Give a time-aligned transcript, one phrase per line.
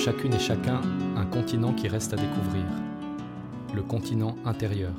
[0.00, 0.80] chacune et chacun
[1.14, 2.64] un continent qui reste à découvrir,
[3.74, 4.94] le continent intérieur.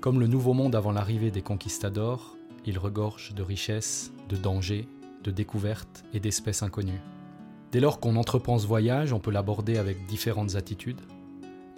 [0.00, 4.88] Comme le nouveau monde avant l'arrivée des conquistadors, il regorge de richesses, de dangers,
[5.24, 7.02] de découvertes et d'espèces inconnues.
[7.70, 11.02] Dès lors qu'on entreprend ce voyage, on peut l'aborder avec différentes attitudes,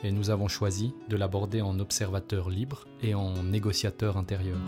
[0.05, 4.59] et nous avons choisi de l'aborder en observateur libre et en négociateur intérieur.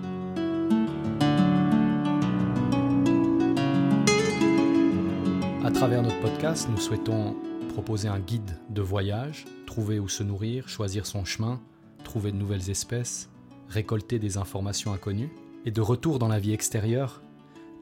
[5.66, 7.34] À travers notre podcast, nous souhaitons
[7.70, 11.60] proposer un guide de voyage, trouver où se nourrir, choisir son chemin,
[12.04, 13.28] trouver de nouvelles espèces,
[13.68, 15.32] récolter des informations inconnues,
[15.64, 17.20] et de retour dans la vie extérieure,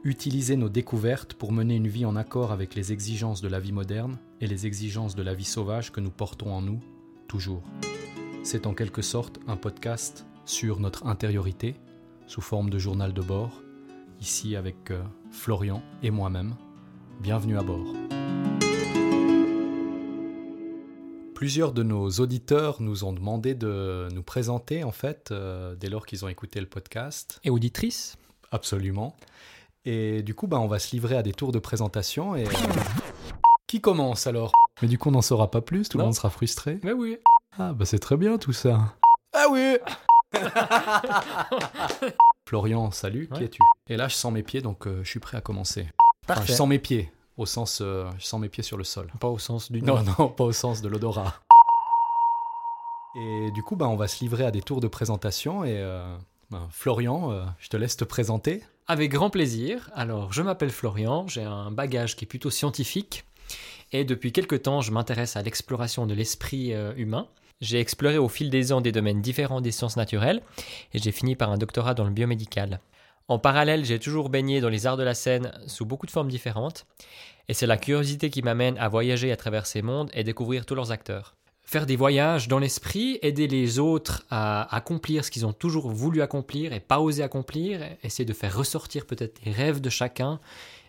[0.02, 3.72] utiliser nos découvertes pour mener une vie en accord avec les exigences de la vie
[3.72, 6.80] moderne et les exigences de la vie sauvage que nous portons en nous
[7.28, 7.64] toujours.
[8.44, 11.74] C'est en quelque sorte un podcast sur notre intériorité,
[12.28, 13.62] sous forme de journal de bord,
[14.22, 16.54] ici avec euh, Florian et moi-même.
[17.20, 17.84] Bienvenue à bord.
[21.34, 26.06] Plusieurs de nos auditeurs nous ont demandé de nous présenter en fait euh, dès lors
[26.06, 27.40] qu'ils ont écouté le podcast.
[27.44, 28.16] Et auditrices
[28.52, 29.16] Absolument.
[29.84, 32.36] Et du coup, bah, on va se livrer à des tours de présentation.
[32.36, 32.44] Et
[33.66, 34.52] qui commence alors?
[34.80, 35.88] Mais du coup, on n'en saura pas plus.
[35.88, 36.78] Tout le monde sera frustré.
[36.82, 37.18] Mais oui.
[37.58, 38.94] Ah bah c'est très bien tout ça.
[39.32, 39.76] Ah oui
[42.48, 43.28] Florian, salut.
[43.34, 43.60] Qui es-tu?
[43.88, 45.86] Et là, je sens mes pieds, donc euh, je suis prêt à commencer.
[46.24, 46.52] Enfin, Parfait.
[46.52, 49.10] je sens mes pieds au sens, euh, je sens mes pieds sur le sol.
[49.20, 51.34] Pas au sens du Non, non, pas au sens de l'odorat.
[53.16, 55.64] Et du coup, bah, on va se livrer à des tours de présentation.
[55.64, 56.16] Et euh,
[56.50, 58.62] ben, Florian, euh, je te laisse te présenter.
[58.86, 59.90] Avec grand plaisir.
[59.94, 63.24] Alors, je m'appelle Florian, j'ai un bagage qui est plutôt scientifique.
[63.92, 67.28] Et depuis quelque temps, je m'intéresse à l'exploration de l'esprit euh, humain.
[67.60, 70.42] J'ai exploré au fil des ans des domaines différents des sciences naturelles
[70.92, 72.80] et j'ai fini par un doctorat dans le biomédical.
[73.26, 76.28] En parallèle, j'ai toujours baigné dans les arts de la scène sous beaucoup de formes
[76.28, 76.86] différentes.
[77.48, 80.74] Et c'est la curiosité qui m'amène à voyager à travers ces mondes et découvrir tous
[80.74, 81.34] leurs acteurs.
[81.62, 86.20] Faire des voyages dans l'esprit, aider les autres à accomplir ce qu'ils ont toujours voulu
[86.20, 90.40] accomplir et pas osé accomplir, essayer de faire ressortir peut-être les rêves de chacun,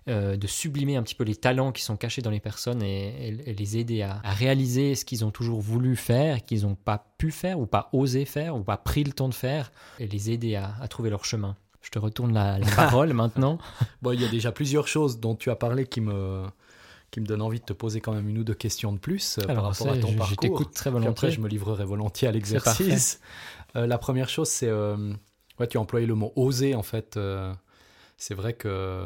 [0.09, 3.31] euh, de sublimer un petit peu les talents qui sont cachés dans les personnes et,
[3.31, 7.57] les aider à, réaliser ce qu'ils ont toujours voulu faire, qu'ils n'ont pas pu faire
[7.57, 10.87] ou pas osé faire ou pas pris le temps de faire, et les aider à
[10.89, 11.55] trouver leur chemin.
[11.85, 13.59] Je te retourne la, la parole maintenant.
[14.01, 16.43] Bon, il y a déjà plusieurs choses dont tu as parlé qui me,
[17.11, 19.37] qui me donnent envie de te poser quand même une ou deux questions de plus
[19.37, 20.35] euh, par Alors, rapport à ton je- je parcours.
[20.39, 21.11] t'écoute très Puis volontiers.
[21.11, 23.19] après, je me livrerai volontiers à l'exercice.
[23.75, 24.67] Euh, la première chose, c'est.
[24.67, 25.13] euh,
[25.59, 27.17] ouais, tu as employé le mot oser, en fait.
[27.17, 27.53] euh,
[28.17, 29.05] c'est vrai que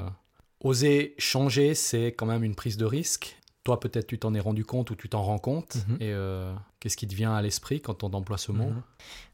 [0.61, 3.37] oser changer, c'est quand même une prise de risque.
[3.65, 5.75] Toi, peut-être, tu t'en es rendu compte ou tu t'en rends compte.
[5.87, 5.97] Mhm.
[5.99, 8.69] Et euh, qu'est-ce qui te vient à l'esprit quand on emploie ce mot?
[8.69, 8.81] Mhm.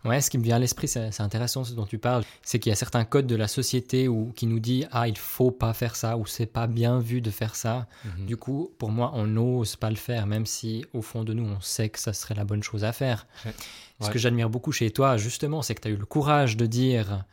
[0.10, 2.72] Ouais, ce qui me vient à l'esprit, c'est intéressant ce dont tu parles, c'est qu'il
[2.72, 5.74] y a certains codes de la société où, qui nous dit ah il faut pas
[5.74, 7.88] faire ça ou c'est pas bien vu de faire ça.
[8.04, 8.26] Mhm.
[8.26, 11.46] Du coup, pour moi, on n'ose pas le faire, même si au fond de nous,
[11.46, 13.28] on sait que ça serait la bonne chose à faire.
[13.46, 13.54] Ouais.
[14.02, 14.12] Ce Ouais.
[14.12, 17.24] que j'admire beaucoup chez toi, justement, c'est que tu as eu le courage de dire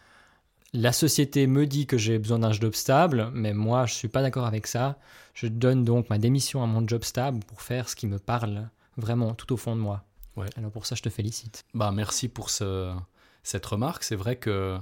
[0.72, 4.22] la société me dit que j'ai besoin d'un job stable, mais moi, je suis pas
[4.22, 4.98] d'accord avec ça.
[5.34, 8.68] Je donne donc ma démission à mon job stable pour faire ce qui me parle
[8.96, 10.04] vraiment tout au fond de moi.
[10.36, 10.48] Ouais.
[10.56, 11.64] Alors pour ça, je te félicite.
[11.74, 12.94] Bah, merci pour ce,
[13.42, 14.02] cette remarque.
[14.02, 14.78] C'est vrai que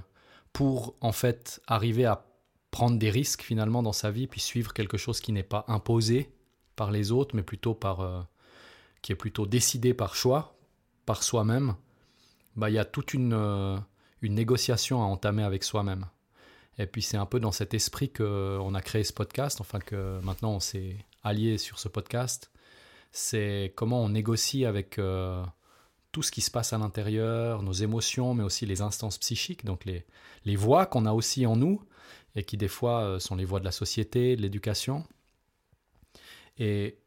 [0.52, 2.24] pour en fait arriver à
[2.70, 6.32] prendre des risques finalement dans sa vie, puis suivre quelque chose qui n'est pas imposé
[6.76, 8.20] par les autres, mais plutôt par euh,
[9.02, 10.56] qui est plutôt décidé par choix,
[11.04, 11.74] par soi-même,
[12.54, 13.76] bah il y a toute une euh,
[14.22, 16.06] une négociation à entamer avec soi-même.
[16.78, 19.80] Et puis c'est un peu dans cet esprit que on a créé ce podcast, enfin
[19.80, 22.50] que maintenant on s'est allié sur ce podcast.
[23.12, 25.44] C'est comment on négocie avec euh,
[26.12, 29.84] tout ce qui se passe à l'intérieur, nos émotions, mais aussi les instances psychiques, donc
[29.84, 30.06] les,
[30.44, 31.82] les voix qu'on a aussi en nous,
[32.34, 35.04] et qui des fois euh, sont les voix de la société, de l'éducation.
[36.58, 36.98] Et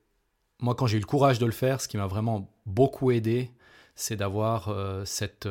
[0.59, 3.51] moi, quand j'ai eu le courage de le faire, ce qui m'a vraiment beaucoup aidé,
[3.95, 5.47] c'est d'avoir euh, cette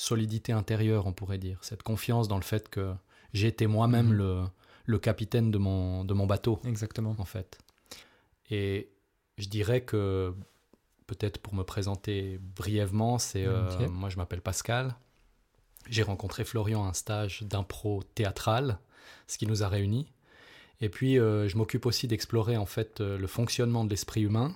[0.00, 2.92] solidité intérieure, on pourrait dire, cette confiance dans le fait que
[3.34, 4.12] j'étais moi-même Mhm.
[4.14, 4.42] le,
[4.86, 7.14] le capitaine de mon, de mon bateau Exactement.
[7.18, 7.58] en fait.
[8.50, 8.90] Et
[9.38, 10.34] je dirais que,
[11.06, 14.94] peut-être pour me présenter brièvement, c'est euh, moi je m'appelle Pascal.
[15.88, 18.78] J'ai rencontré Florian à un stage d'impro théâtral,
[19.26, 20.12] ce qui nous a réunis.
[20.80, 24.54] Et puis euh, je m'occupe aussi d'explorer en fait euh, le fonctionnement de l'esprit humain.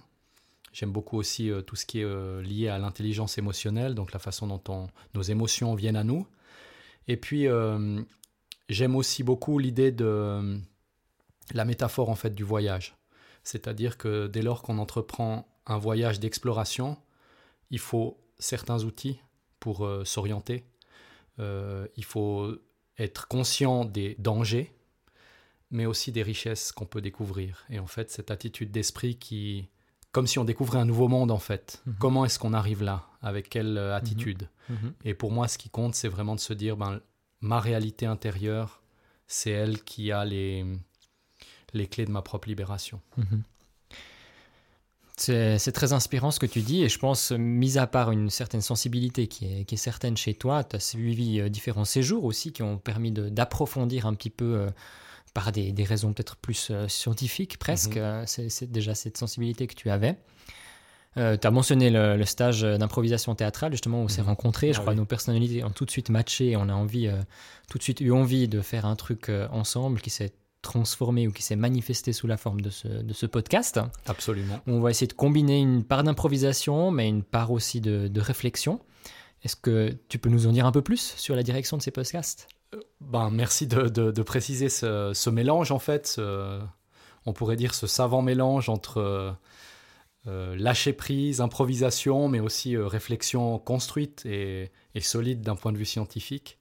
[0.75, 4.19] J'aime beaucoup aussi euh, tout ce qui est euh, lié à l'intelligence émotionnelle, donc la
[4.19, 6.27] façon dont on- nos émotions viennent à nous.
[7.07, 8.03] Et puis euh,
[8.69, 10.59] j'aime aussi beaucoup l'idée de
[11.53, 12.97] la métaphore en fait du voyage.
[13.45, 16.97] C'est-à-dire que dès lors qu'on entreprend un voyage d'exploration,
[17.71, 19.21] il faut certains outils
[19.61, 20.65] pour s'orienter.
[21.39, 22.55] Il faut
[22.99, 24.73] être conscient des dangers,
[25.71, 27.65] mais aussi des richesses qu'on peut découvrir.
[27.69, 29.69] Et en fait, cette attitude d'esprit qui
[30.15, 31.83] comme si on découvrait un nouveau monde en fait.
[31.87, 31.95] Mhm.
[31.99, 33.09] Comment est-ce qu'on arrive là?
[33.21, 34.49] Avec quelle euh, attitude?
[34.71, 34.95] Mhm.
[35.05, 37.01] Et pour moi, ce qui compte, c'est vraiment de se dire, ben,
[37.41, 38.81] ma réalité intérieure,
[39.27, 40.65] c'est elle qui a les,
[41.73, 43.01] les clés de ma propre libération.
[43.17, 43.43] Mhm.
[45.17, 48.61] C'est très inspirant ce que tu dis et je pense, mis à part une certaine
[48.61, 52.53] sensibilité qui est, qui est certaine chez toi, tu as suivi euh, différents séjours aussi
[52.53, 54.71] qui ont permis d'approfondir un petit peu euh,
[55.35, 57.97] par des, des raisons peut-être plus euh, scientifiques presque.
[57.97, 58.03] Mhm.
[58.03, 60.17] euh, C'est déjà cette sensibilité que tu avais.
[61.17, 64.29] tu as mentionné le, le stage d'improvisation théâtrale justement où on s'est Mhm.
[64.29, 64.73] rencontrés.
[64.73, 64.99] Je Ah crois oui.
[64.99, 67.21] nos personnalités ont tout de suite matché et on a envie, euh,
[67.71, 70.33] tout de suite eu envie de faire un truc euh, ensemble qui s'est
[70.63, 73.79] transformé ou qui s'est manifesté sous la forme de ce, de ce podcast.
[74.07, 74.59] Absolument.
[74.67, 78.81] On va essayer de combiner une part d'improvisation, mais une part aussi de, de réflexion.
[79.43, 81.91] Est-ce que tu peux nous en dire un peu plus sur la direction de ces
[81.91, 82.49] podcasts?
[83.01, 86.21] Ben, merci de, préciser ce, mélange, en fait.
[87.27, 89.33] on pourrait dire ce savant mélange entre euh,
[90.27, 95.85] euh, lâcher prise, improvisation, mais aussi euh, réflexion construite et, solide d'un point de vue
[95.85, 96.59] scientifique.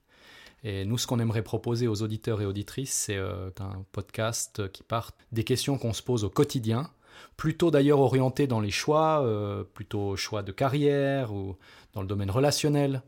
[0.64, 4.82] Et nous, ce qu'on aimerait proposer aux auditeurs et auditrices, c'est euh, un podcast qui
[4.82, 6.90] part des questions qu'on se pose au quotidien,
[7.38, 9.24] plutôt d'ailleurs orienté dans les choix,
[9.72, 11.56] plutôt choix de carrière ou
[11.94, 13.02] dans le domaine relationnel.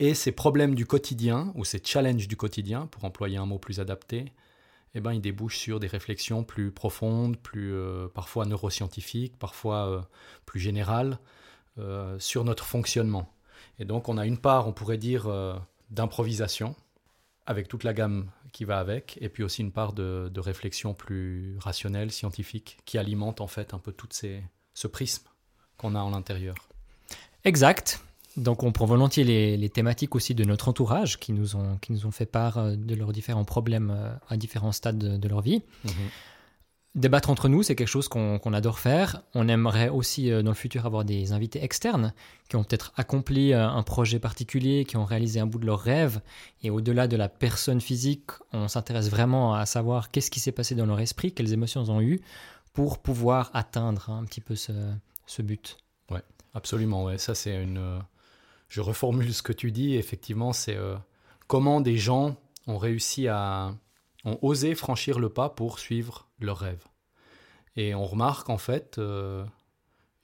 [0.00, 3.78] Et ces problèmes du quotidien, ou ces challenges du quotidien, pour employer un mot plus
[3.78, 4.32] adapté,
[4.94, 10.00] eh ben, ils débouchent sur des réflexions plus profondes, plus euh, parfois neuroscientifiques, parfois euh,
[10.46, 11.18] plus générales,
[11.78, 13.32] euh, sur notre fonctionnement.
[13.78, 15.28] Et donc on a une part, on pourrait dire,
[15.90, 16.76] d'improvisation,
[17.46, 21.56] avec toute la gamme qui va avec, et puis aussi une part de, réflexion plus
[21.58, 25.24] rationnelle, scientifique, qui alimente en fait un peu tout ce prisme
[25.76, 26.54] qu'on a en l'intérieur.
[27.42, 28.00] Exact.
[28.36, 31.92] Donc on prend volontiers les, les thématiques aussi de notre entourage qui nous ont, qui
[31.92, 35.28] nous ont fait part euh, de leurs différents problèmes euh, à différents stades de, de
[35.28, 35.62] leur vie.
[36.94, 39.22] Débattre entre nous, c'est quelque chose qu'on adore faire.
[39.34, 42.12] On aimerait aussi euh, dans le futur avoir des invités externes
[42.48, 46.20] qui ont peut-être accompli un projet particulier, qui ont réalisé un bout de leur rêve.
[46.62, 50.74] Et au-delà de la personne physique, on s'intéresse vraiment à savoir qu'est-ce qui s'est passé
[50.74, 52.20] dans leur esprit, quelles émotions ils ont eues
[52.74, 54.72] pour pouvoir atteindre un petit peu ce,
[55.26, 55.78] ce but.
[56.54, 57.18] Absolument, ouais.
[57.18, 58.00] Ça, c'est une.
[58.74, 59.94] Je reformule ce que tu dis.
[59.94, 60.96] Effectivement, c'est euh,
[61.46, 62.34] comment des gens
[62.66, 63.72] ont réussi à.
[64.24, 66.82] ont osé franchir le pas pour suivre leur rêve.
[67.76, 69.44] Et on remarque, en fait, euh,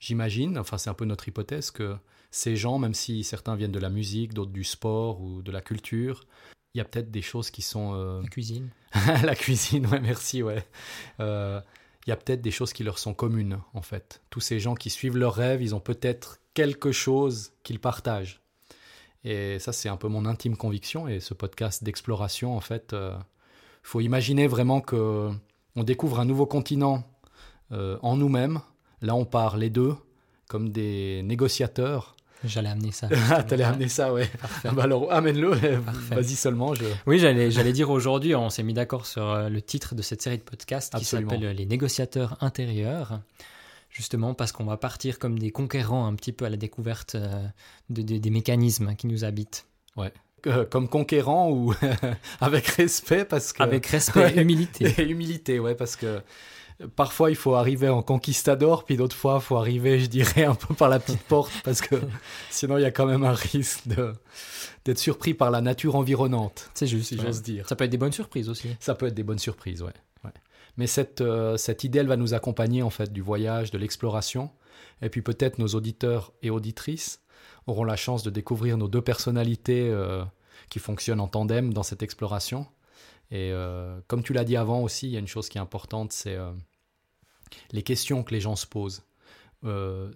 [0.01, 1.95] j'imagine, enfin, c'est un peu notre hypothèse, que
[2.29, 5.61] ces gens, même si certains viennent de la musique, d'autres du sport ou de la
[5.61, 6.25] culture,
[6.73, 7.93] il y a peut-être des choses qui sont.
[7.95, 8.69] euh, La cuisine.
[9.23, 10.65] la cuisine, ouais, merci, ouais.
[11.21, 11.61] Euh,
[12.05, 14.21] Il y a peut-être des choses qui leur sont communes, en fait.
[14.29, 18.40] Tous ces gens qui suivent leurs rêves, ils ont peut-être quelque chose qu'ils partagent.
[19.23, 21.07] Et ça, c'est un peu mon intime conviction.
[21.07, 23.17] Et ce podcast d'exploration, en fait, il
[23.83, 25.31] faut imaginer vraiment que
[25.75, 27.03] on découvre un nouveau continent
[27.71, 28.59] euh, en nous-mêmes.
[29.01, 29.95] Là, on part les deux
[30.47, 32.15] comme des négociateurs.
[32.43, 33.07] J'allais amener ça.
[33.29, 34.29] Ah, t'allais amener ça, ouais.
[34.65, 35.51] Ah bah alors, amène-le.
[36.09, 36.73] Vas-y seulement.
[36.73, 36.83] Je...
[37.05, 40.21] Oui, j'allais, j'allais dire aujourd'hui, on s'est mis d'accord sur euh, le titre de cette
[40.21, 43.21] série de podcasts qui s'appelle Les négociateurs intérieurs.
[43.91, 47.45] Justement parce qu'on va partir comme des conquérants un petit peu à la découverte euh,
[47.89, 49.65] de- de- des mécanismes qui nous habitent.
[50.47, 51.73] Euh, comme conquérant ou
[52.41, 54.37] avec respect parce que Avec respect Ouais.
[54.37, 54.91] et humilité.
[54.97, 56.05] et humilité ouais parce que
[56.81, 60.45] euh, parfois il faut arriver en conquistador puis d'autres fois il faut arriver je dirais
[60.45, 61.95] un peu par la petite porte parce que
[62.49, 64.13] sinon il y a quand même un risque de
[64.85, 67.09] d'être surpris par la nature environnante C'est juste.
[67.09, 67.21] si ouais.
[67.23, 68.69] j'ose dire Ça peut être des bonnes surprises aussi.
[68.79, 69.93] ça peut être des bonnes surprises ouais,
[70.23, 70.31] ouais.
[70.77, 74.51] Mais cette euh, cette idée elle va nous accompagner en fait du voyage de l'exploration
[75.01, 77.21] et puis peut-être nos auditeurs et auditrices
[77.67, 80.23] auront la chance de découvrir nos deux personnalités euh,
[80.69, 82.65] qui fonctionnent en tandem dans cette exploration.
[83.29, 85.61] Et euh, comme tu l'as dit avant aussi, il y a une chose qui est
[85.61, 86.37] importante, c'est
[87.71, 89.03] les questions que les gens se posent.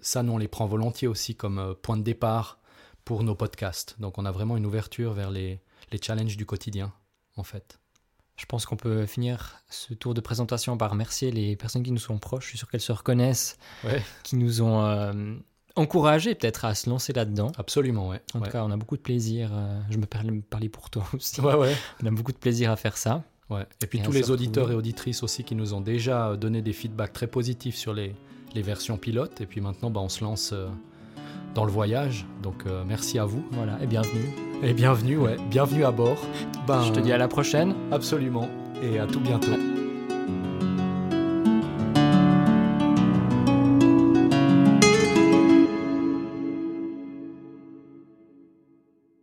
[0.01, 2.59] Ça, nous, on les prend volontiers aussi comme point de départ
[3.05, 3.95] pour nos podcasts.
[3.99, 6.93] Donc, on a vraiment une ouverture vers les, les challenges du quotidien,
[7.37, 7.79] en fait.
[8.37, 11.99] Je pense qu'on peut finir ce tour de présentation par remercier les personnes qui nous
[11.99, 12.43] sont proches.
[12.45, 14.01] Je suis sûr qu'elles se reconnaissent, Ouais.
[14.23, 15.13] qui nous ont euh,
[15.77, 17.51] encouragés peut-être à se lancer là-dedans.
[17.57, 18.21] Absolument, ouais.
[18.33, 18.45] En ouais.
[18.47, 19.51] tout cas, on a beaucoup de plaisir.
[19.53, 21.39] euh, je me permets de parler pour toi aussi.
[21.39, 21.73] Ouais, ouais.
[22.03, 23.23] On a beaucoup de plaisir à faire ça.
[23.49, 23.65] Ouais.
[23.81, 26.61] Et puis Et tous les auditeurs et auditrices aussi qui nous ont déjà euh, donné
[26.61, 28.13] des feedbacks très positifs sur les,
[28.53, 29.39] les versions pilotes.
[29.39, 30.67] Et puis maintenant, bah, on se lance euh,
[31.53, 32.25] dans le voyage.
[32.43, 33.47] Donc merci à vous.
[33.51, 34.25] Voilà, et bienvenue.
[34.67, 35.37] Et bienvenue, ouais.
[35.51, 36.17] Bienvenue à bord.
[36.65, 37.75] Ben, Je te dis à la prochaine.
[37.91, 38.49] Absolument.
[38.81, 39.51] Et à tout bientôt.